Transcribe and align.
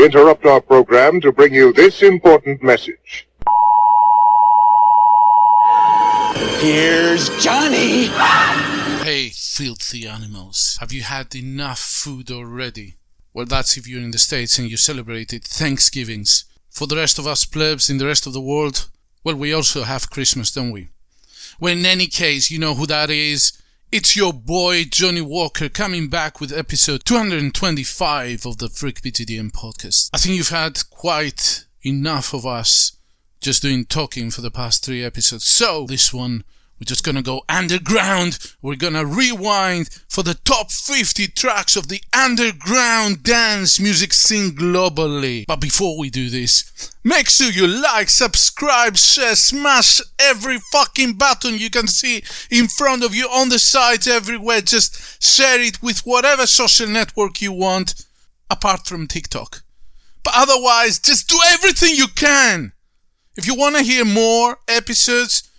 We 0.00 0.06
interrupt 0.06 0.46
our 0.46 0.62
program 0.62 1.20
to 1.20 1.30
bring 1.30 1.52
you 1.52 1.74
this 1.74 2.00
important 2.02 2.62
message. 2.62 3.28
Here's 6.58 7.28
Johnny. 7.44 8.06
Hey, 9.04 9.28
filthy 9.28 10.06
animals. 10.06 10.78
Have 10.80 10.90
you 10.90 11.02
had 11.02 11.34
enough 11.34 11.80
food 11.80 12.30
already? 12.30 12.94
Well, 13.34 13.44
that's 13.44 13.76
if 13.76 13.86
you're 13.86 14.00
in 14.00 14.12
the 14.12 14.18
States 14.18 14.58
and 14.58 14.70
you 14.70 14.78
celebrated 14.78 15.44
Thanksgivings. 15.44 16.46
For 16.70 16.86
the 16.86 16.96
rest 16.96 17.18
of 17.18 17.26
us 17.26 17.44
plebs 17.44 17.90
in 17.90 17.98
the 17.98 18.06
rest 18.06 18.26
of 18.26 18.32
the 18.32 18.40
world, 18.40 18.88
well, 19.22 19.36
we 19.36 19.52
also 19.52 19.82
have 19.82 20.08
Christmas, 20.08 20.50
don't 20.50 20.70
we? 20.70 20.88
Well, 21.60 21.76
in 21.76 21.84
any 21.84 22.06
case, 22.06 22.50
you 22.50 22.58
know 22.58 22.74
who 22.74 22.86
that 22.86 23.10
is. 23.10 23.52
It's 23.92 24.14
your 24.14 24.32
boy 24.32 24.84
Johnny 24.84 25.20
Walker 25.20 25.68
coming 25.68 26.06
back 26.06 26.40
with 26.40 26.56
episode 26.56 27.04
225 27.04 28.46
of 28.46 28.58
the 28.58 28.68
Freak 28.68 29.02
Beats 29.02 29.18
EDM 29.18 29.50
podcast. 29.50 30.10
I 30.12 30.18
think 30.18 30.36
you've 30.36 30.50
had 30.50 30.88
quite 30.90 31.66
enough 31.82 32.32
of 32.32 32.46
us 32.46 32.96
just 33.40 33.62
doing 33.62 33.84
talking 33.84 34.30
for 34.30 34.42
the 34.42 34.50
past 34.52 34.84
three 34.84 35.02
episodes. 35.02 35.44
So, 35.44 35.86
this 35.86 36.14
one 36.14 36.44
we're 36.80 36.86
just 36.86 37.04
gonna 37.04 37.20
go 37.20 37.42
underground. 37.46 38.38
We're 38.62 38.74
gonna 38.74 39.04
rewind 39.04 39.90
for 40.08 40.22
the 40.22 40.32
top 40.32 40.70
50 40.70 41.26
tracks 41.28 41.76
of 41.76 41.88
the 41.88 42.02
underground 42.14 43.22
dance 43.22 43.78
music 43.78 44.14
scene 44.14 44.52
globally. 44.52 45.44
But 45.46 45.60
before 45.60 45.98
we 45.98 46.08
do 46.08 46.30
this, 46.30 46.90
make 47.04 47.28
sure 47.28 47.50
you 47.50 47.66
like, 47.66 48.08
subscribe, 48.08 48.96
share, 48.96 49.36
smash 49.36 50.00
every 50.18 50.58
fucking 50.72 51.14
button 51.14 51.58
you 51.58 51.68
can 51.68 51.86
see 51.86 52.24
in 52.50 52.66
front 52.66 53.04
of 53.04 53.14
you 53.14 53.26
on 53.26 53.50
the 53.50 53.58
sides 53.58 54.08
everywhere. 54.08 54.62
Just 54.62 55.22
share 55.22 55.60
it 55.60 55.82
with 55.82 56.00
whatever 56.06 56.46
social 56.46 56.86
network 56.88 57.42
you 57.42 57.52
want, 57.52 58.06
apart 58.48 58.86
from 58.86 59.06
TikTok. 59.06 59.62
But 60.24 60.32
otherwise, 60.34 60.98
just 60.98 61.28
do 61.28 61.38
everything 61.48 61.94
you 61.94 62.08
can. 62.08 62.72
If 63.36 63.46
you 63.46 63.54
wanna 63.54 63.82
hear 63.82 64.06
more 64.06 64.56
episodes, 64.66 65.49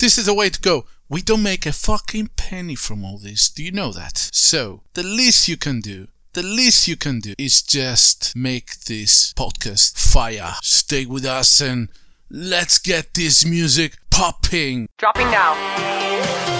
this 0.00 0.16
is 0.16 0.26
the 0.26 0.34
way 0.34 0.48
to 0.48 0.60
go. 0.60 0.86
We 1.08 1.20
don't 1.20 1.42
make 1.42 1.66
a 1.66 1.72
fucking 1.72 2.30
penny 2.36 2.74
from 2.74 3.04
all 3.04 3.18
this. 3.18 3.50
Do 3.50 3.62
you 3.62 3.70
know 3.70 3.92
that? 3.92 4.16
So, 4.32 4.82
the 4.94 5.02
least 5.02 5.46
you 5.46 5.56
can 5.56 5.80
do, 5.80 6.08
the 6.32 6.42
least 6.42 6.88
you 6.88 6.96
can 6.96 7.20
do 7.20 7.34
is 7.36 7.62
just 7.62 8.34
make 8.34 8.80
this 8.80 9.34
podcast 9.34 9.98
fire. 9.98 10.54
Stay 10.62 11.04
with 11.04 11.26
us 11.26 11.60
and 11.60 11.90
let's 12.30 12.78
get 12.78 13.12
this 13.14 13.44
music 13.44 13.98
popping. 14.10 14.88
Dropping 14.98 15.30
now. 15.30 16.59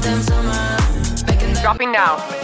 Damn 0.00 0.22
summer, 0.22 1.26
making 1.26 1.54
that 1.54 1.62
Dropping 1.62 1.90
now. 1.90 2.43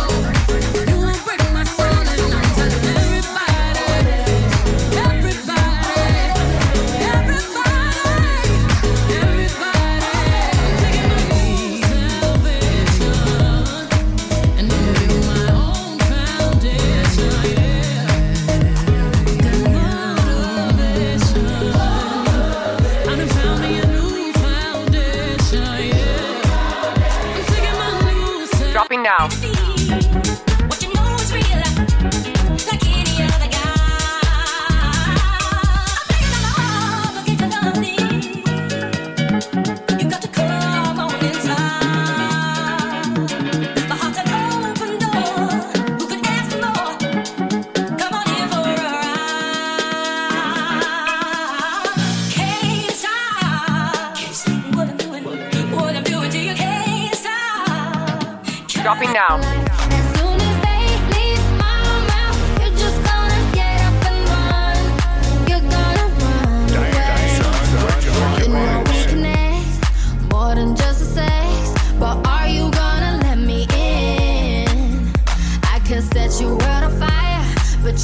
Salvation. 29.17 29.60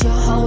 But 0.03 0.05
you're 0.05 0.46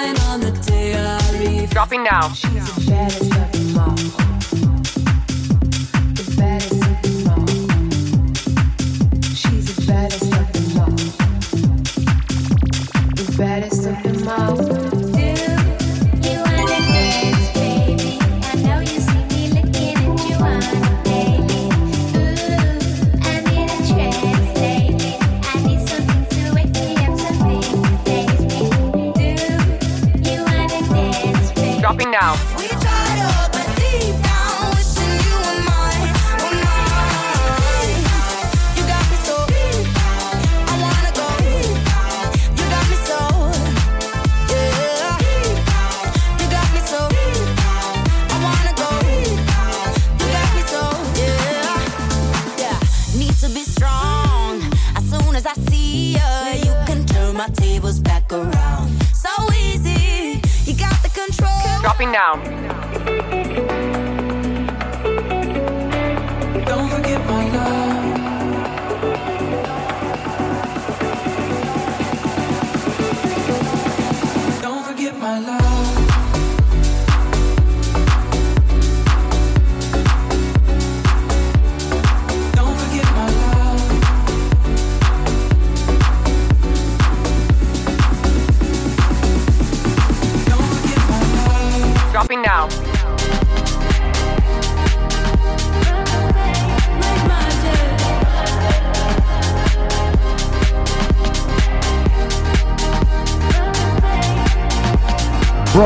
dropping 1.71 2.03
now. 2.03 2.29
She's 2.33 2.85
baddest 2.85 3.33
fucking. 3.73 4.30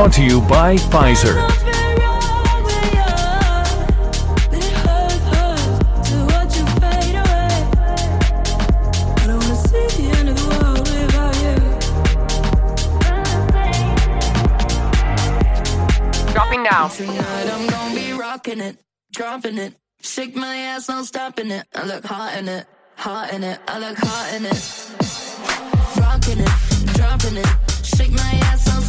Brought 0.06 0.14
to 0.14 0.24
you 0.24 0.40
by 0.42 0.76
Pfizer. 0.76 1.34
Tonight 16.94 17.50
I'm 17.50 17.66
gonna 17.66 17.94
be 17.94 18.12
rocking 18.12 18.60
it, 18.60 18.78
dropping 19.12 19.58
it. 19.58 19.74
Shake 20.00 20.36
my 20.36 20.56
ass, 20.56 20.88
no 20.88 21.02
stopping 21.02 21.50
it. 21.50 21.66
I 21.74 21.84
look 21.84 22.04
hot 22.04 22.36
in 22.38 22.48
it, 22.48 22.64
hot 22.94 23.32
in 23.32 23.42
it. 23.42 23.58
I 23.66 23.80
look 23.80 23.98
hot 23.98 24.34
in 24.34 24.46
it. 24.46 24.62
Rocking 26.00 26.38
it, 26.38 26.94
dropping 26.94 27.36
it. 27.38 27.46
Shake 27.82 28.12
my 28.12 28.40
ass. 28.44 28.55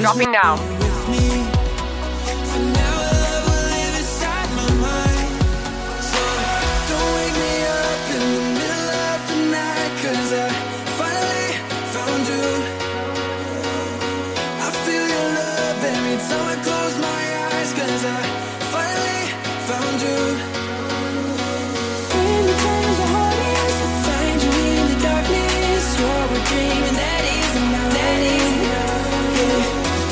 Dropping 0.00 0.32
now. 0.32 0.79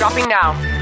shopping 0.09 0.29
now. 0.29 0.78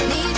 你 0.00 0.33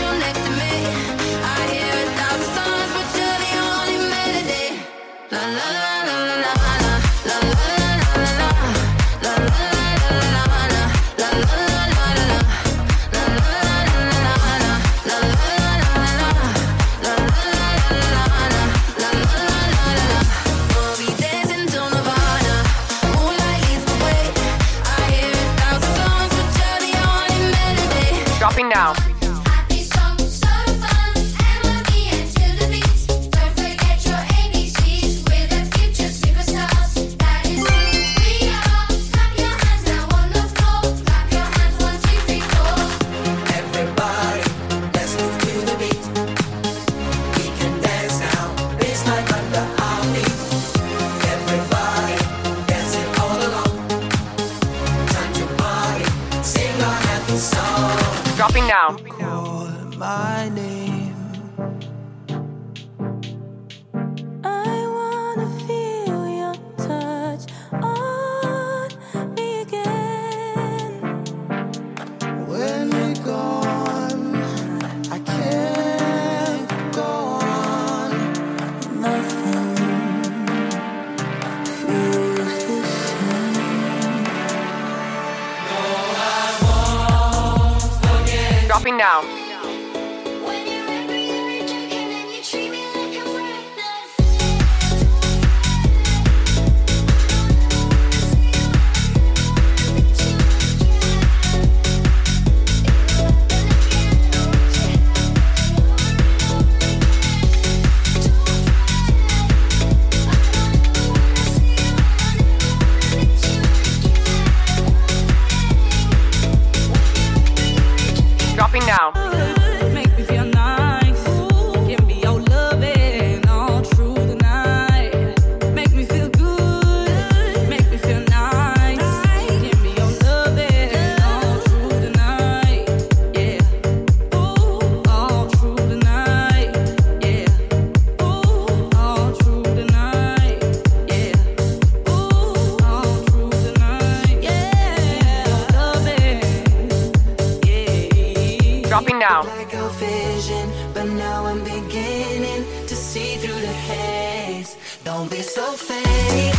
like 149.35 149.75
a 149.75 149.88
vision, 149.88 150.71
but 150.95 151.04
now 151.04 151.47
I'm 151.47 151.64
beginning 151.64 152.64
to 152.87 152.95
see 152.95 153.37
through 153.37 153.61
the 153.61 153.66
haze. 153.66 154.76
Don't 155.04 155.28
be 155.28 155.42
so 155.42 155.73
fake. 155.73 156.54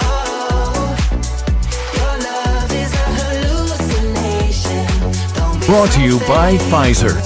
Oh, 0.00 0.96
Brought 5.66 5.90
to 5.92 6.00
you 6.00 6.18
by 6.20 6.56
Pfizer. 6.70 7.25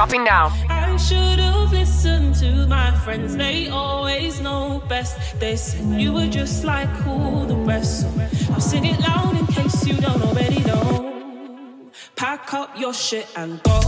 dropping 0.00 0.24
now. 0.24 0.46
I 0.70 0.96
should 0.96 1.38
have 1.38 1.72
listened 1.72 2.34
to 2.36 2.66
my 2.66 2.90
friends, 3.04 3.36
they 3.36 3.68
always 3.68 4.40
know 4.40 4.82
best. 4.88 5.38
They 5.38 5.56
said 5.56 6.00
you 6.00 6.14
were 6.14 6.26
just 6.26 6.64
like 6.64 6.88
all 7.06 7.44
the 7.44 7.56
rest. 7.56 8.00
So 8.00 8.08
I'll 8.54 8.60
sing 8.60 8.86
it 8.86 8.98
loud 9.00 9.36
in 9.38 9.46
case 9.48 9.86
you 9.86 9.96
don't 10.00 10.22
already 10.22 10.60
know. 10.60 11.90
Pack 12.16 12.54
up 12.54 12.70
your 12.80 12.94
shit 12.94 13.26
and 13.36 13.62
go. 13.62 13.78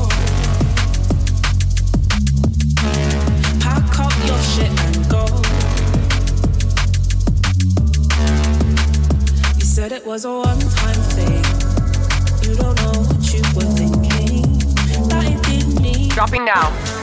Pack 3.66 3.98
up 4.06 4.16
your 4.28 4.42
shit 4.52 4.72
and 4.86 4.96
go. 5.16 5.24
You 9.58 9.64
said 9.74 9.92
it 9.92 10.04
was 10.04 10.26
a 10.26 10.32
one 10.50 10.60
time 10.78 11.02
thing. 11.16 11.42
You 12.44 12.54
don't 12.60 12.76
know 12.82 12.98
what 13.00 13.32
you 13.32 13.42
were 13.56 13.72
thinking. 13.76 13.81
Dropping 16.14 16.44
now. 16.44 17.01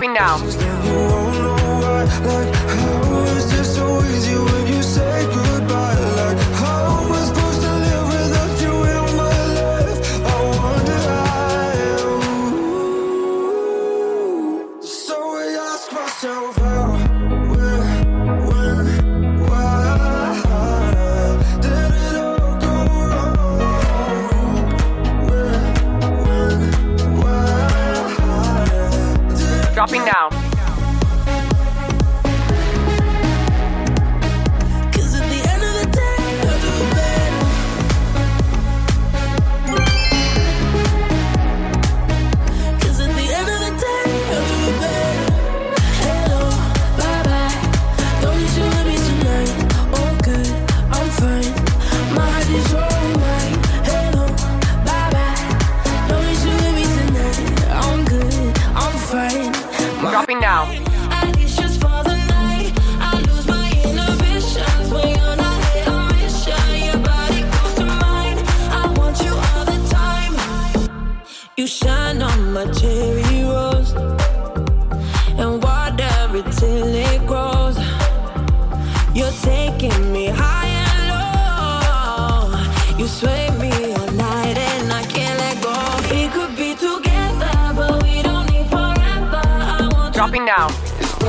With 0.00 0.44
you? 0.44 0.47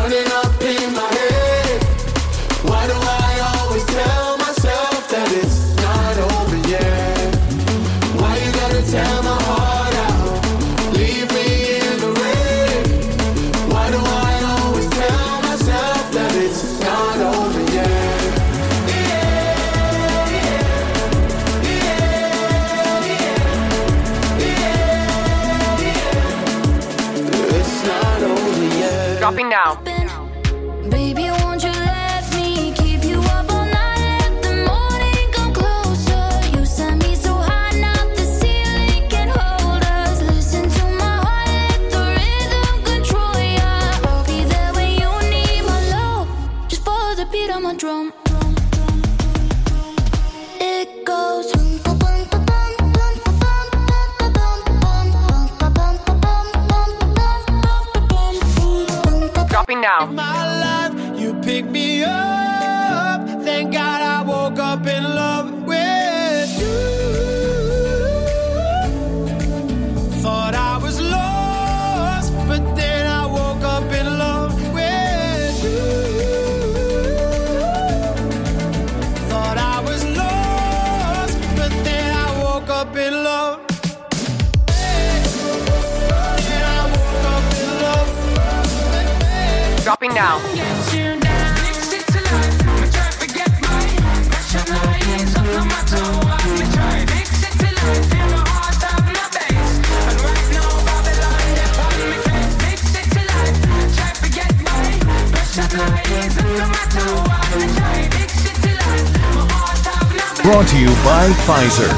Running 0.10 0.32
up 0.32 0.49
Pfizer. 111.50 111.90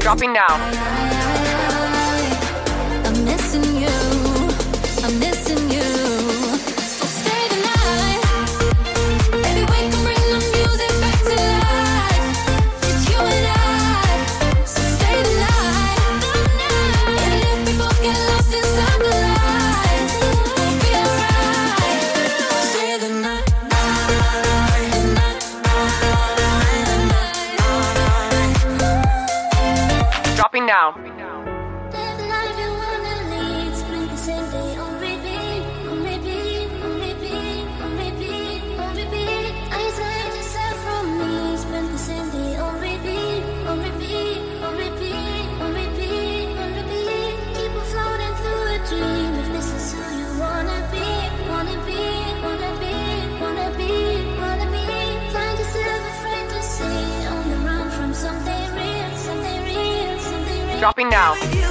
dropping 0.00 0.32
down. 0.32 0.95
dropping 60.86 61.08
now. 61.10 61.65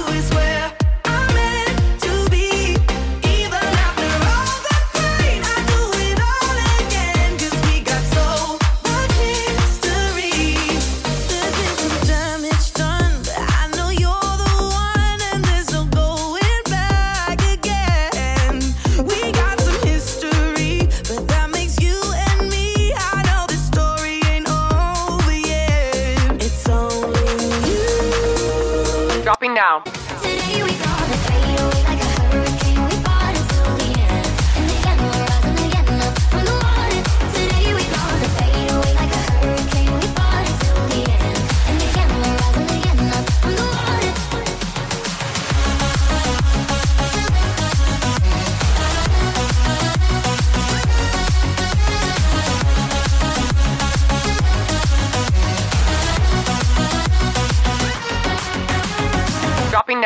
now. 29.56 29.82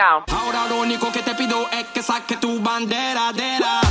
Ahora 0.01 0.67
lo 0.67 0.81
único 0.81 1.13
que 1.13 1.23
te 1.23 1.35
pido 1.35 1.69
es 1.71 1.85
que 1.89 2.03
saque 2.03 2.39
tu 2.39 2.59
bandera 2.61 3.35
de 3.35 3.59
la 3.59 3.83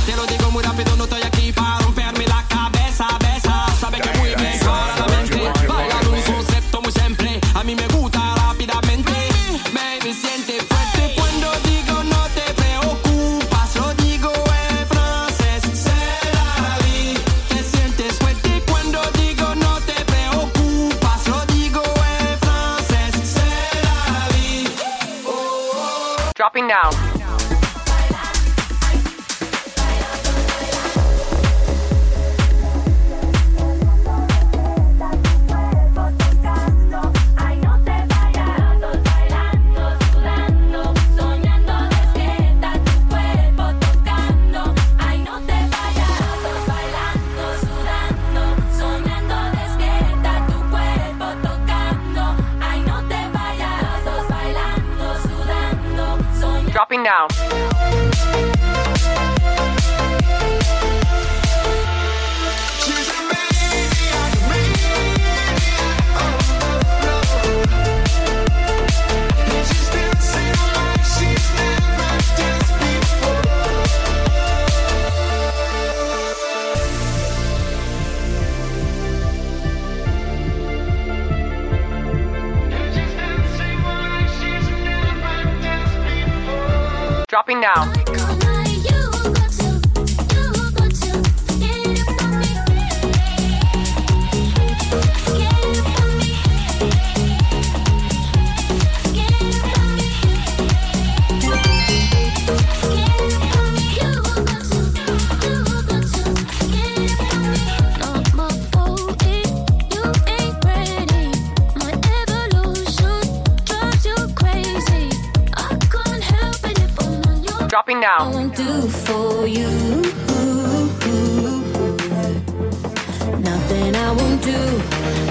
Ciao. 118.10 118.30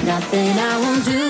Nothing 0.06 0.58
I 0.58 0.78
won't 0.82 1.06
do. 1.06 1.29